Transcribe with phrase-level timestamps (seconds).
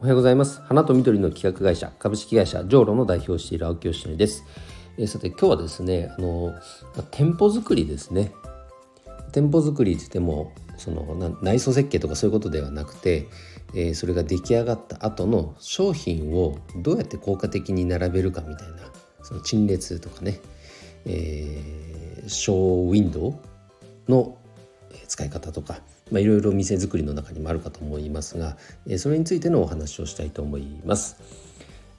[0.00, 0.62] おはようございます。
[0.62, 4.46] 花と緑の企画会社株式会社ジョーロの代表をしている青木よしです、
[4.96, 6.54] えー、さて今日はですねあの
[7.10, 8.32] 店舗作りですね。
[9.32, 13.28] 店舗作りって言ってもその内装設計とかそういうことではなくて、
[13.74, 18.76] えー、それが出来上がった後の商品をどうやって効果的に並べるかみたいな
[19.20, 20.40] その陳列とかね、
[21.04, 22.56] えー、ショー
[22.88, 23.34] ウィンドウ
[24.10, 24.38] の
[25.10, 25.80] 使い方とか
[26.10, 28.56] まあ、いろいろ店作りの中にもあるかと思いますが、
[28.86, 31.16] えそれについてのお話をしたいと思います。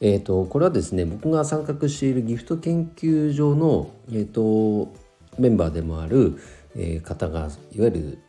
[0.01, 4.91] えーと、これはですね僕が参画しているギフト研究所の、えーと、
[5.37, 6.39] メンバーでもある、
[6.75, 8.19] えー、方がいわゆる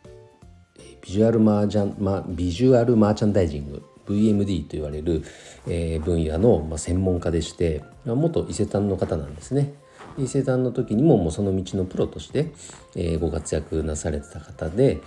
[1.01, 5.23] ビジュアルマージャン、ま、ビジュアルマーチャンダイジング VMD と言われる、
[5.67, 9.73] えー、分野の、ま、専門家でして元伊勢丹の方なんですね。
[10.17, 12.51] 伊勢丹の時にももうその道のプロとして、
[12.95, 15.01] えー、ご活躍なされてた方で、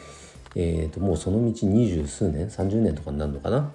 [0.54, 3.72] えー、ともうその道二十数年30年とかになるのかな。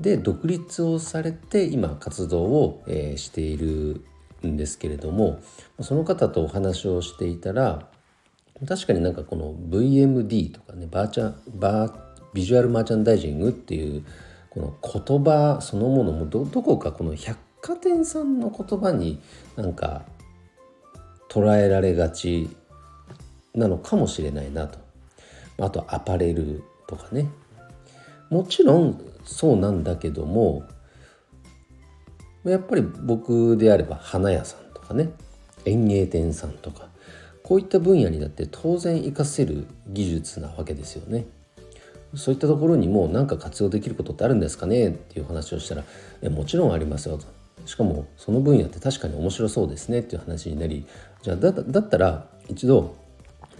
[0.00, 4.04] で独立をされて今活動を、えー、している
[4.44, 5.40] んですけれども
[5.80, 7.88] その方とお話をしていたら
[8.66, 11.94] 確かになんかこの VMD とかねバーチャバー
[12.32, 14.04] visual merchandising っていう
[14.50, 19.22] この言葉そのものもどどこかこの百貨店さんの言葉に
[19.56, 20.02] なんか
[21.30, 22.50] 捉えられがち
[23.54, 24.78] なのかもしれないなと
[25.58, 27.30] あとアパレルとかね
[28.28, 30.64] もちろんそうなんだけども
[32.44, 35.14] やっぱり僕であれば花屋さんとかね
[35.64, 36.88] 園芸店さんとか
[37.42, 41.24] こういった分野にだって当然活かせる技術なわけですよね。
[42.14, 45.84] そういったところにも何か活用できることってあるんですかねっていう話をしたら
[46.30, 47.43] 「もちろんありますよ」と。
[47.64, 50.86] しかもその分野って確かに面白そうですねっていう話になり
[51.22, 52.96] じゃあだったら一度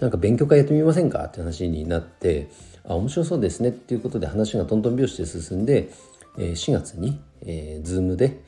[0.01, 2.49] なんか勉強会やってみませんかって話になって
[2.87, 5.91] あ面白そうですねっていうことで話がトントン拍子で進んで、
[6.39, 8.43] えー、4月に、えー、Zoom で、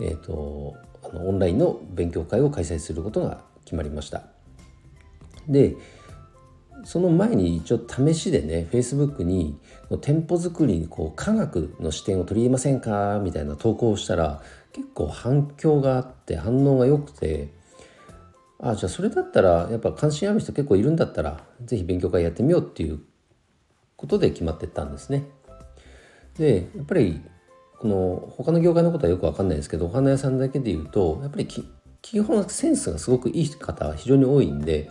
[0.00, 4.22] えーと、あのオンラインの勉強会を開催することが決まりました。
[5.48, 5.74] で
[6.84, 9.58] その前に一応試しでね Facebook に
[10.00, 14.42] 店舗作りにこう科学の視点を取り入れませんかみたいな投稿をしたら
[14.78, 17.52] 結構反響があって反応が良くて
[18.60, 23.00] あじゃあそれだったらやっぱ関心ある人結構いるんだったら是非勉強会やってみようっていう
[23.96, 25.24] ことで決まってったんですね。
[26.38, 27.20] でやっぱり
[27.80, 31.48] この他の業界のことはよく分かんないですけどお花屋さんだけで言うとやっぱり
[32.00, 34.88] 基本センスがすごくいい方は非常に多いんで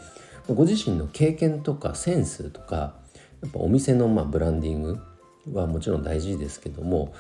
[0.50, 2.96] ご自身の経験とかセンスとか
[3.42, 5.00] やっぱお店のまブランディング
[5.54, 7.14] はもちろん大事ですけども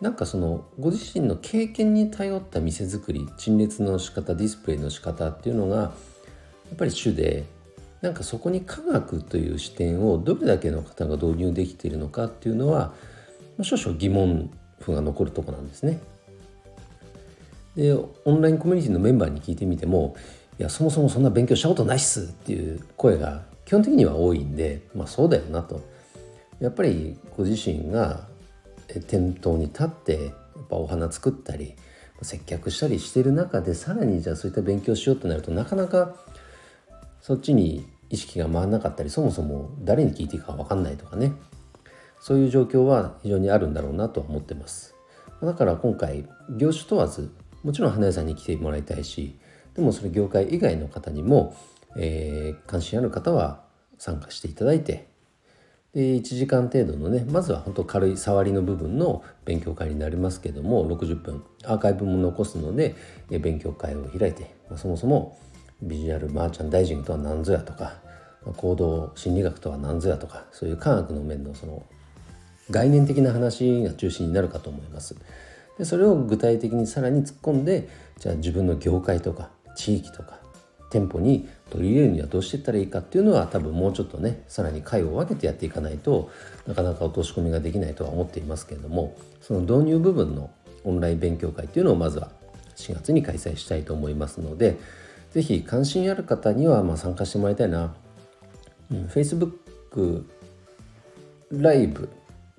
[0.00, 5.92] なんかそのご自身の経験に頼った店作り陳列の仕方ディスプレイの仕方っていうのがや
[6.74, 7.44] っぱり主で
[8.00, 12.94] なんかそこに科学という視点をどれだけの方が導入できているのかっていうのは
[13.62, 14.50] 少々疑問
[14.80, 16.00] 符が残るとこなんですね。
[17.76, 20.16] でオンラインコミュニティのメンバーに聞いてみても
[20.58, 25.82] いやそもそもそんな勉強したことないっすっていう声が基本的には多いんでまあそうだよなと。
[26.58, 28.29] やっぱりご自身が
[28.98, 30.32] 店頭に立ってやっ
[30.68, 31.74] ぱお花作ったり
[32.22, 36.16] 接客したりしてる中でさらにじゃあそういった勉強しようとなるとなかなか
[37.20, 41.32] そっちに意識が回らなかったりそもそも誰に聞いていいか分かんないとかね。
[42.20, 44.94] そういう状況は非常にあるんだろうなとは思ってます。
[45.42, 49.38] だから今回業種問わずもちろん花屋さんに来てもらいたいし
[49.74, 51.56] でもそれ業界以外の方にも、
[51.96, 53.62] えー、関心ある方は
[53.96, 55.08] 参加していただいて
[55.94, 62.94] で1時間程度のねまずは本当軽い触りの部分の勉強会になりますけども60分アーカイブも残すので
[63.28, 65.36] 勉強会を開いて、まあ、そもそも
[65.82, 67.94] ビジュアルマーチャンダイジングとは何ぞやとか、
[68.44, 71.82] まあ、行動心理学とは何ぞやとかそういう科学の面のその
[72.70, 75.16] 概念的な話が中心になるかと思います。
[75.76, 80.39] でそれを具体的にさらに突っ込んでじゃあ自分の業界とか地域とか
[80.90, 86.30] 店舗に取り入れるにはどうしていったらいいかっていうのは多分もうちょっとねさらに回を分けてやっていかないと
[86.66, 90.50] なかなか落とし込みができないとは思っていますけれどもその導入部分の
[90.84, 92.30] オンライン勉強会っていうのをまずは
[92.76, 94.78] 4月に開催したいと思いますので
[95.30, 97.94] 是非関心ある方にはま参加してもらいたいな、
[98.90, 100.24] うん、Facebook
[101.52, 102.08] ライブ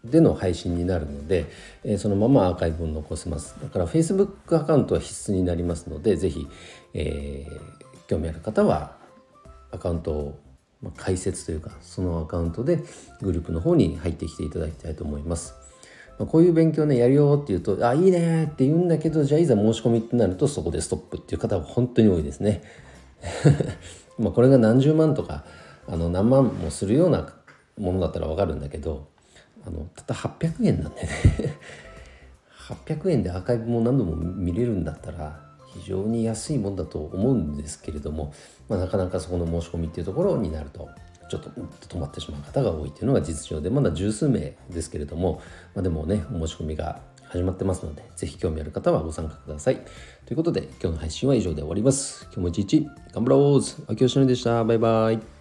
[0.06, 1.46] での配信になるので、
[1.84, 3.56] えー、そのままアーカイブを残せます。
[3.62, 6.48] だから Facebook アカウントは必須になりますので是非、
[6.96, 8.98] えー興味ある方は
[9.72, 10.40] アカウントを
[10.98, 12.84] 開設というかそのアカウントで
[13.22, 15.54] グループの方に入ってきていただきたいと思います。
[16.20, 22.64] まこういう勉強ねやるよって言うと「あいいね」って言うんだけどじゃあいざ申し込みってなるとそこでストップっていう方は本当に多いですね。
[24.20, 25.46] まこれが何十万とか
[25.88, 27.34] あの何万もするような
[27.78, 29.08] ものだったら分かるんだけど
[29.66, 31.10] あのたった800円なんでね
[32.86, 38.34] 800円でアーカイブも何度も見れるんだったら非常に安いもんだと思うんですけれども、
[38.70, 40.90] まあ、なかなかそこの申し込みっていうところになると
[41.30, 45.42] ちょっと止まってしまう方が多いというのが実情でまだ十数名ですけれども、
[45.74, 49.78] まあ、でもね申し込みが始まってますので是非興味ある方はご参加ください。
[50.26, 52.26] ということで今日の配信は以上で終わります。
[52.26, 53.92] 今日も一日頑張ろう。
[53.92, 54.64] 秋吉でした。
[54.66, 55.41] バイバイ。